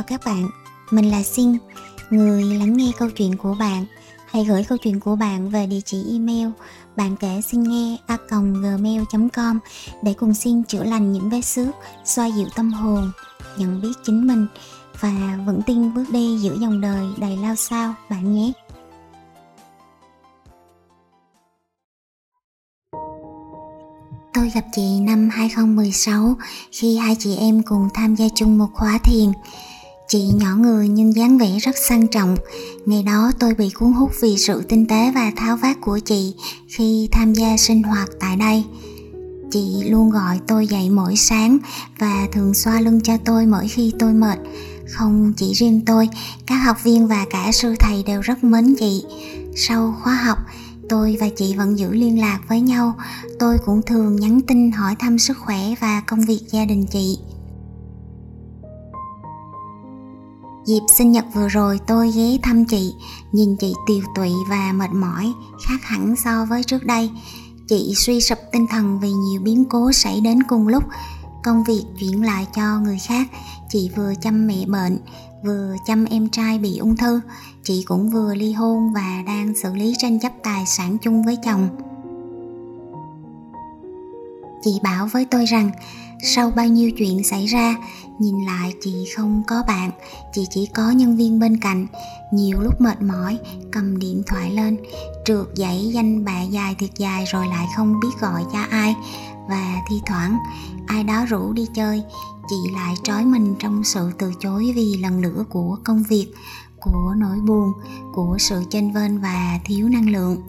chào 0.00 0.18
các 0.18 0.20
bạn, 0.24 0.48
mình 0.90 1.10
là 1.10 1.22
Xin, 1.22 1.56
người 2.10 2.44
lắng 2.44 2.76
nghe 2.76 2.92
câu 2.98 3.10
chuyện 3.10 3.36
của 3.36 3.56
bạn. 3.60 3.86
Hãy 4.30 4.44
gửi 4.44 4.64
câu 4.64 4.78
chuyện 4.78 5.00
của 5.00 5.16
bạn 5.16 5.50
về 5.50 5.66
địa 5.66 5.80
chỉ 5.84 6.04
email 6.12 6.48
bạn 6.96 7.16
kể 7.16 7.40
xin 7.40 7.62
nghe 7.62 7.96
a 8.06 8.16
gmail.com 8.30 9.58
để 10.02 10.14
cùng 10.14 10.34
Xin 10.34 10.64
chữa 10.64 10.84
lành 10.84 11.12
những 11.12 11.30
vết 11.30 11.40
xước, 11.40 11.68
xoa 12.04 12.26
dịu 12.26 12.46
tâm 12.56 12.72
hồn, 12.72 13.10
nhận 13.56 13.80
biết 13.80 13.92
chính 14.04 14.26
mình 14.26 14.46
và 15.00 15.38
vững 15.46 15.62
tin 15.62 15.94
bước 15.94 16.04
đi 16.12 16.38
giữa 16.38 16.56
dòng 16.60 16.80
đời 16.80 17.06
đầy 17.18 17.36
lao 17.36 17.54
sao 17.54 17.94
bạn 18.10 18.34
nhé. 18.34 18.52
Tôi 24.34 24.50
gặp 24.54 24.64
chị 24.72 25.00
năm 25.00 25.28
2016 25.32 26.36
khi 26.72 26.96
hai 26.96 27.16
chị 27.18 27.36
em 27.36 27.62
cùng 27.62 27.88
tham 27.94 28.14
gia 28.14 28.26
chung 28.34 28.58
một 28.58 28.68
khóa 28.74 28.98
thiền. 29.04 29.32
Chị 30.10 30.30
nhỏ 30.34 30.56
người 30.56 30.88
nhưng 30.88 31.16
dáng 31.16 31.38
vẻ 31.38 31.58
rất 31.58 31.76
sang 31.88 32.06
trọng. 32.06 32.36
Ngày 32.86 33.02
đó 33.02 33.30
tôi 33.38 33.54
bị 33.54 33.70
cuốn 33.70 33.92
hút 33.92 34.10
vì 34.20 34.36
sự 34.38 34.62
tinh 34.68 34.86
tế 34.86 35.12
và 35.14 35.32
tháo 35.36 35.56
vát 35.56 35.76
của 35.80 35.98
chị 35.98 36.34
khi 36.68 37.08
tham 37.12 37.32
gia 37.32 37.56
sinh 37.56 37.82
hoạt 37.82 38.08
tại 38.20 38.36
đây. 38.36 38.64
Chị 39.50 39.82
luôn 39.84 40.10
gọi 40.10 40.40
tôi 40.46 40.66
dậy 40.66 40.90
mỗi 40.90 41.16
sáng 41.16 41.58
và 41.98 42.28
thường 42.32 42.54
xoa 42.54 42.80
lưng 42.80 43.00
cho 43.00 43.16
tôi 43.24 43.46
mỗi 43.46 43.68
khi 43.68 43.92
tôi 43.98 44.12
mệt. 44.12 44.38
Không 44.88 45.32
chỉ 45.36 45.52
riêng 45.52 45.80
tôi, 45.86 46.08
các 46.46 46.56
học 46.56 46.84
viên 46.84 47.06
và 47.06 47.26
cả 47.30 47.52
sư 47.52 47.74
thầy 47.78 48.02
đều 48.02 48.20
rất 48.20 48.44
mến 48.44 48.74
chị. 48.78 49.04
Sau 49.56 49.94
khóa 50.02 50.14
học, 50.14 50.38
tôi 50.88 51.16
và 51.20 51.28
chị 51.36 51.54
vẫn 51.56 51.78
giữ 51.78 51.92
liên 51.92 52.20
lạc 52.20 52.40
với 52.48 52.60
nhau 52.60 52.94
tôi 53.38 53.58
cũng 53.66 53.82
thường 53.82 54.16
nhắn 54.16 54.40
tin 54.46 54.70
hỏi 54.70 54.96
thăm 54.98 55.18
sức 55.18 55.38
khỏe 55.38 55.58
và 55.80 56.02
công 56.06 56.20
việc 56.20 56.40
gia 56.50 56.64
đình 56.64 56.86
chị 56.86 57.18
dịp 60.70 60.82
sinh 60.88 61.12
nhật 61.12 61.24
vừa 61.34 61.48
rồi 61.48 61.80
tôi 61.86 62.10
ghé 62.10 62.38
thăm 62.42 62.64
chị, 62.64 62.94
nhìn 63.32 63.56
chị 63.56 63.74
tiều 63.86 64.00
tụy 64.14 64.30
và 64.48 64.72
mệt 64.72 64.90
mỏi, 64.92 65.32
khác 65.66 65.78
hẳn 65.82 66.14
so 66.24 66.44
với 66.44 66.64
trước 66.64 66.84
đây. 66.84 67.10
Chị 67.68 67.94
suy 67.96 68.20
sụp 68.20 68.38
tinh 68.52 68.66
thần 68.70 69.00
vì 69.00 69.12
nhiều 69.12 69.40
biến 69.40 69.64
cố 69.64 69.92
xảy 69.92 70.20
đến 70.20 70.42
cùng 70.42 70.68
lúc. 70.68 70.84
Công 71.44 71.64
việc 71.64 71.84
chuyển 71.98 72.24
lại 72.24 72.46
cho 72.54 72.80
người 72.80 72.98
khác, 73.08 73.28
chị 73.68 73.90
vừa 73.96 74.12
chăm 74.20 74.46
mẹ 74.46 74.66
bệnh, 74.66 74.98
vừa 75.44 75.74
chăm 75.86 76.04
em 76.04 76.28
trai 76.28 76.58
bị 76.58 76.78
ung 76.78 76.96
thư. 76.96 77.20
Chị 77.64 77.84
cũng 77.86 78.10
vừa 78.10 78.34
ly 78.34 78.52
hôn 78.52 78.92
và 78.92 79.22
đang 79.26 79.54
xử 79.62 79.74
lý 79.74 79.94
tranh 79.98 80.20
chấp 80.20 80.32
tài 80.42 80.66
sản 80.66 80.98
chung 80.98 81.24
với 81.24 81.36
chồng 81.44 81.68
chị 84.64 84.70
bảo 84.82 85.06
với 85.06 85.24
tôi 85.24 85.44
rằng, 85.44 85.70
sau 86.22 86.50
bao 86.50 86.66
nhiêu 86.66 86.90
chuyện 86.90 87.24
xảy 87.24 87.46
ra, 87.46 87.76
nhìn 88.18 88.44
lại 88.46 88.74
chị 88.82 88.92
không 89.16 89.42
có 89.46 89.62
bạn, 89.68 89.90
chị 90.32 90.46
chỉ 90.50 90.66
có 90.74 90.90
nhân 90.90 91.16
viên 91.16 91.40
bên 91.40 91.56
cạnh. 91.60 91.86
Nhiều 92.32 92.60
lúc 92.60 92.80
mệt 92.80 93.02
mỏi, 93.02 93.38
cầm 93.72 93.98
điện 93.98 94.22
thoại 94.26 94.50
lên, 94.50 94.76
trượt 95.24 95.46
dãy 95.54 95.90
danh 95.94 96.24
bạ 96.24 96.42
dài 96.42 96.74
thiệt 96.74 96.90
dài 96.96 97.24
rồi 97.32 97.46
lại 97.46 97.66
không 97.76 98.00
biết 98.00 98.20
gọi 98.20 98.44
cho 98.52 98.58
ai 98.70 98.94
và 99.48 99.76
thi 99.88 99.96
thoảng 100.06 100.38
ai 100.86 101.04
đó 101.04 101.24
rủ 101.28 101.52
đi 101.52 101.66
chơi. 101.74 102.02
Chị 102.48 102.56
lại 102.74 102.94
trói 103.02 103.24
mình 103.24 103.54
trong 103.58 103.84
sự 103.84 104.10
từ 104.18 104.32
chối 104.40 104.72
vì 104.76 104.96
lần 104.96 105.20
lửa 105.20 105.44
của 105.48 105.76
công 105.84 106.02
việc, 106.02 106.26
của 106.80 107.14
nỗi 107.16 107.36
buồn, 107.46 107.72
của 108.14 108.36
sự 108.40 108.62
chênh 108.70 108.92
vênh 108.92 109.20
và 109.20 109.58
thiếu 109.64 109.88
năng 109.88 110.10
lượng. 110.10 110.42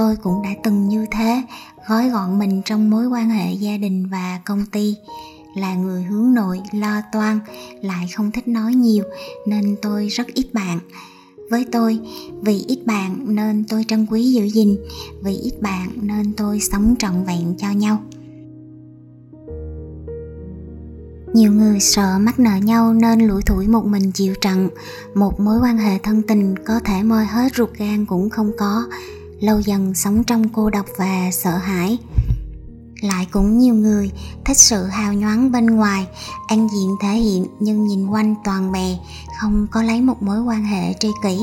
Tôi 0.00 0.16
cũng 0.16 0.42
đã 0.42 0.50
từng 0.62 0.88
như 0.88 1.06
thế, 1.10 1.42
gói 1.88 2.08
gọn 2.08 2.38
mình 2.38 2.62
trong 2.64 2.90
mối 2.90 3.06
quan 3.06 3.30
hệ 3.30 3.52
gia 3.52 3.76
đình 3.76 4.08
và 4.10 4.40
công 4.44 4.66
ty. 4.66 4.96
Là 5.56 5.74
người 5.74 6.02
hướng 6.02 6.34
nội, 6.34 6.60
lo 6.72 7.00
toan, 7.12 7.40
lại 7.82 8.08
không 8.16 8.30
thích 8.30 8.48
nói 8.48 8.74
nhiều, 8.74 9.04
nên 9.46 9.76
tôi 9.82 10.08
rất 10.08 10.26
ít 10.34 10.54
bạn. 10.54 10.78
Với 11.50 11.66
tôi, 11.72 12.00
vì 12.42 12.64
ít 12.68 12.86
bạn 12.86 13.34
nên 13.34 13.64
tôi 13.68 13.84
trân 13.88 14.06
quý 14.10 14.32
giữ 14.32 14.44
gìn, 14.44 14.76
vì 15.22 15.34
ít 15.34 15.52
bạn 15.60 15.88
nên 16.02 16.32
tôi 16.32 16.60
sống 16.60 16.94
trọn 16.98 17.24
vẹn 17.24 17.54
cho 17.58 17.70
nhau. 17.70 18.02
Nhiều 21.34 21.52
người 21.52 21.80
sợ 21.80 22.18
mắc 22.20 22.38
nợ 22.38 22.56
nhau 22.56 22.94
nên 22.94 23.20
lủi 23.20 23.42
thủi 23.42 23.68
một 23.68 23.86
mình 23.86 24.12
chịu 24.12 24.34
trận. 24.40 24.68
Một 25.14 25.40
mối 25.40 25.58
quan 25.62 25.78
hệ 25.78 25.98
thân 25.98 26.22
tình 26.22 26.54
có 26.66 26.80
thể 26.84 27.02
moi 27.02 27.24
hết 27.24 27.54
ruột 27.56 27.70
gan 27.74 28.06
cũng 28.06 28.30
không 28.30 28.50
có 28.58 28.84
lâu 29.40 29.60
dần 29.60 29.94
sống 29.94 30.24
trong 30.24 30.48
cô 30.48 30.70
độc 30.70 30.86
và 30.98 31.30
sợ 31.32 31.56
hãi. 31.56 31.98
Lại 33.02 33.26
cũng 33.30 33.58
nhiều 33.58 33.74
người 33.74 34.12
thích 34.44 34.56
sự 34.58 34.84
hào 34.84 35.14
nhoáng 35.14 35.52
bên 35.52 35.66
ngoài 35.66 36.06
ăn 36.46 36.68
diện 36.68 36.96
thể 37.02 37.14
hiện 37.14 37.46
nhưng 37.60 37.84
nhìn 37.84 38.06
quanh 38.06 38.34
toàn 38.44 38.72
bè 38.72 38.98
không 39.40 39.66
có 39.70 39.82
lấy 39.82 40.00
một 40.00 40.22
mối 40.22 40.40
quan 40.40 40.64
hệ 40.64 40.92
tri 41.00 41.08
kỷ. 41.22 41.38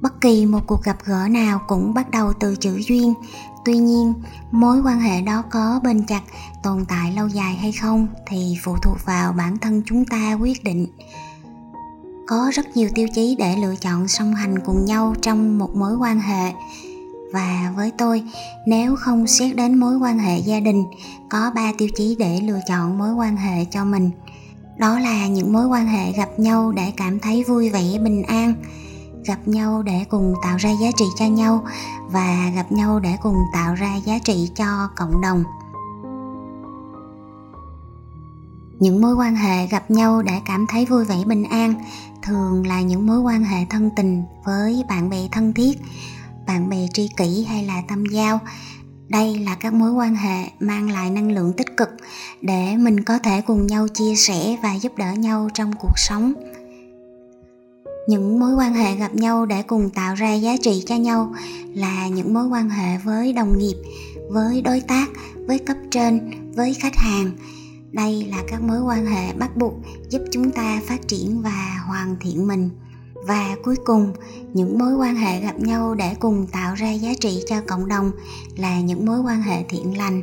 Bất 0.00 0.20
kỳ 0.20 0.46
một 0.46 0.60
cuộc 0.66 0.82
gặp 0.82 0.96
gỡ 1.04 1.28
nào 1.30 1.60
cũng 1.68 1.94
bắt 1.94 2.10
đầu 2.10 2.32
từ 2.40 2.56
chữ 2.56 2.80
duyên. 2.88 3.14
Tuy 3.64 3.78
nhiên, 3.78 4.14
mối 4.50 4.80
quan 4.80 5.00
hệ 5.00 5.22
đó 5.22 5.42
có 5.50 5.80
bền 5.84 6.06
chặt, 6.06 6.22
tồn 6.62 6.84
tại 6.84 7.12
lâu 7.12 7.28
dài 7.28 7.54
hay 7.56 7.72
không 7.72 8.08
thì 8.26 8.56
phụ 8.64 8.76
thuộc 8.82 8.96
vào 9.04 9.32
bản 9.32 9.58
thân 9.58 9.82
chúng 9.86 10.04
ta 10.04 10.32
quyết 10.40 10.64
định 10.64 10.86
có 12.26 12.50
rất 12.54 12.76
nhiều 12.76 12.88
tiêu 12.94 13.08
chí 13.14 13.36
để 13.38 13.56
lựa 13.56 13.74
chọn 13.76 14.08
song 14.08 14.34
hành 14.34 14.58
cùng 14.66 14.84
nhau 14.84 15.14
trong 15.22 15.58
một 15.58 15.76
mối 15.76 15.96
quan 15.96 16.20
hệ. 16.20 16.52
Và 17.32 17.72
với 17.76 17.92
tôi, 17.98 18.22
nếu 18.66 18.96
không 18.96 19.26
xét 19.26 19.56
đến 19.56 19.74
mối 19.74 19.96
quan 19.96 20.18
hệ 20.18 20.38
gia 20.38 20.60
đình, 20.60 20.84
có 21.30 21.50
ba 21.54 21.72
tiêu 21.78 21.88
chí 21.96 22.16
để 22.18 22.40
lựa 22.40 22.60
chọn 22.68 22.98
mối 22.98 23.12
quan 23.14 23.36
hệ 23.36 23.64
cho 23.64 23.84
mình. 23.84 24.10
Đó 24.78 24.98
là 24.98 25.26
những 25.26 25.52
mối 25.52 25.66
quan 25.66 25.86
hệ 25.86 26.12
gặp 26.12 26.28
nhau 26.38 26.72
để 26.72 26.92
cảm 26.96 27.20
thấy 27.20 27.44
vui 27.44 27.70
vẻ, 27.70 27.98
bình 28.04 28.22
an, 28.22 28.54
gặp 29.24 29.38
nhau 29.48 29.82
để 29.82 30.04
cùng 30.08 30.34
tạo 30.42 30.56
ra 30.56 30.70
giá 30.80 30.90
trị 30.96 31.04
cho 31.18 31.24
nhau, 31.26 31.64
và 32.10 32.52
gặp 32.56 32.72
nhau 32.72 33.00
để 33.00 33.16
cùng 33.22 33.36
tạo 33.52 33.74
ra 33.74 33.96
giá 34.04 34.18
trị 34.18 34.50
cho 34.56 34.88
cộng 34.96 35.20
đồng. 35.20 35.44
Những 38.78 39.00
mối 39.00 39.14
quan 39.14 39.36
hệ 39.36 39.66
gặp 39.66 39.90
nhau 39.90 40.22
để 40.22 40.32
cảm 40.46 40.66
thấy 40.68 40.86
vui 40.86 41.04
vẻ, 41.04 41.16
bình 41.26 41.44
an. 41.44 41.74
Thường 42.22 42.66
là 42.66 42.80
những 42.80 43.06
mối 43.06 43.20
quan 43.20 43.44
hệ 43.44 43.58
thân 43.70 43.90
tình 43.96 44.22
với 44.44 44.84
bạn 44.88 45.10
bè 45.10 45.28
thân 45.32 45.52
thiết, 45.52 45.78
bạn 46.46 46.68
bè 46.68 46.86
tri 46.92 47.08
kỷ 47.16 47.44
hay 47.48 47.64
là 47.64 47.82
tâm 47.88 48.04
giao. 48.06 48.40
Đây 49.08 49.38
là 49.38 49.54
các 49.54 49.74
mối 49.74 49.92
quan 49.92 50.14
hệ 50.14 50.44
mang 50.60 50.90
lại 50.90 51.10
năng 51.10 51.32
lượng 51.32 51.52
tích 51.52 51.76
cực 51.76 51.88
để 52.40 52.76
mình 52.76 53.04
có 53.04 53.18
thể 53.18 53.40
cùng 53.40 53.66
nhau 53.66 53.88
chia 53.88 54.14
sẻ 54.16 54.56
và 54.62 54.74
giúp 54.74 54.92
đỡ 54.96 55.12
nhau 55.12 55.48
trong 55.54 55.72
cuộc 55.80 55.92
sống. 55.96 56.32
Những 58.08 58.40
mối 58.40 58.54
quan 58.54 58.74
hệ 58.74 58.96
gặp 58.96 59.14
nhau 59.14 59.46
để 59.46 59.62
cùng 59.62 59.90
tạo 59.90 60.14
ra 60.14 60.34
giá 60.34 60.56
trị 60.62 60.82
cho 60.86 60.96
nhau 60.96 61.34
là 61.74 62.08
những 62.08 62.34
mối 62.34 62.46
quan 62.46 62.70
hệ 62.70 62.98
với 62.98 63.32
đồng 63.32 63.58
nghiệp, 63.58 63.76
với 64.30 64.62
đối 64.62 64.80
tác, 64.80 65.06
với 65.46 65.58
cấp 65.58 65.76
trên, 65.90 66.30
với 66.56 66.74
khách 66.74 66.96
hàng 66.96 67.30
đây 67.96 68.26
là 68.30 68.42
các 68.48 68.62
mối 68.62 68.80
quan 68.80 69.06
hệ 69.06 69.32
bắt 69.32 69.56
buộc 69.56 69.74
giúp 70.08 70.22
chúng 70.32 70.50
ta 70.50 70.80
phát 70.86 71.08
triển 71.08 71.42
và 71.42 71.84
hoàn 71.86 72.16
thiện 72.20 72.46
mình. 72.46 72.70
Và 73.26 73.56
cuối 73.64 73.76
cùng, 73.84 74.12
những 74.52 74.78
mối 74.78 74.94
quan 74.94 75.16
hệ 75.16 75.40
gặp 75.40 75.58
nhau 75.58 75.94
để 75.94 76.14
cùng 76.20 76.46
tạo 76.46 76.74
ra 76.74 76.92
giá 76.92 77.10
trị 77.20 77.42
cho 77.48 77.56
cộng 77.66 77.88
đồng 77.88 78.10
là 78.56 78.80
những 78.80 79.06
mối 79.06 79.20
quan 79.20 79.42
hệ 79.42 79.64
thiện 79.68 79.98
lành. 79.98 80.22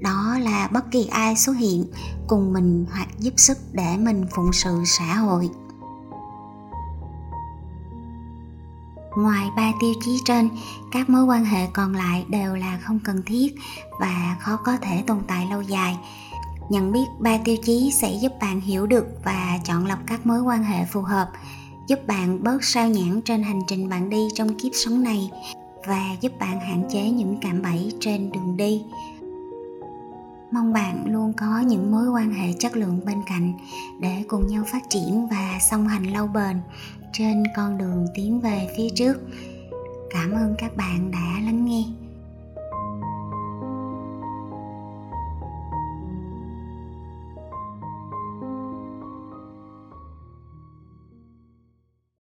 Đó 0.00 0.38
là 0.40 0.68
bất 0.72 0.90
kỳ 0.90 1.06
ai 1.06 1.36
xuất 1.36 1.52
hiện 1.52 1.84
cùng 2.26 2.52
mình 2.52 2.86
hoặc 2.90 3.08
giúp 3.18 3.34
sức 3.36 3.58
để 3.72 3.96
mình 3.98 4.26
phụng 4.34 4.52
sự 4.52 4.82
xã 4.86 5.14
hội. 5.14 5.50
Ngoài 9.16 9.48
ba 9.56 9.72
tiêu 9.80 9.92
chí 10.04 10.18
trên, 10.24 10.48
các 10.92 11.10
mối 11.10 11.24
quan 11.24 11.44
hệ 11.44 11.66
còn 11.72 11.94
lại 11.94 12.24
đều 12.28 12.56
là 12.56 12.78
không 12.82 12.98
cần 13.04 13.22
thiết 13.26 13.54
và 14.00 14.36
khó 14.40 14.56
có 14.56 14.76
thể 14.76 15.04
tồn 15.06 15.18
tại 15.28 15.46
lâu 15.50 15.62
dài 15.62 15.96
nhận 16.68 16.92
biết 16.92 17.04
ba 17.18 17.38
tiêu 17.44 17.56
chí 17.62 17.90
sẽ 18.00 18.12
giúp 18.12 18.32
bạn 18.40 18.60
hiểu 18.60 18.86
được 18.86 19.06
và 19.24 19.58
chọn 19.64 19.86
lọc 19.86 19.98
các 20.06 20.26
mối 20.26 20.40
quan 20.42 20.64
hệ 20.64 20.84
phù 20.84 21.00
hợp, 21.00 21.28
giúp 21.86 21.98
bạn 22.06 22.42
bớt 22.42 22.64
sao 22.64 22.88
nhãn 22.88 23.20
trên 23.24 23.42
hành 23.42 23.60
trình 23.68 23.88
bạn 23.88 24.10
đi 24.10 24.28
trong 24.34 24.54
kiếp 24.54 24.72
sống 24.74 25.02
này 25.02 25.30
và 25.86 26.16
giúp 26.20 26.32
bạn 26.38 26.60
hạn 26.60 26.84
chế 26.92 27.10
những 27.10 27.38
cạm 27.40 27.62
bẫy 27.62 27.92
trên 28.00 28.32
đường 28.32 28.56
đi. 28.56 28.82
Mong 30.52 30.72
bạn 30.72 31.04
luôn 31.06 31.32
có 31.32 31.60
những 31.60 31.92
mối 31.92 32.08
quan 32.08 32.32
hệ 32.32 32.52
chất 32.52 32.76
lượng 32.76 33.00
bên 33.06 33.22
cạnh 33.26 33.52
để 34.00 34.24
cùng 34.28 34.46
nhau 34.46 34.64
phát 34.72 34.82
triển 34.88 35.26
và 35.30 35.58
song 35.70 35.88
hành 35.88 36.12
lâu 36.12 36.26
bền 36.26 36.60
trên 37.12 37.42
con 37.56 37.78
đường 37.78 38.06
tiến 38.14 38.40
về 38.40 38.68
phía 38.76 38.88
trước. 38.96 39.16
Cảm 40.10 40.32
ơn 40.32 40.54
các 40.58 40.76
bạn 40.76 41.10
đã 41.10 41.40
lắng 41.44 41.64
nghe. 41.64 42.01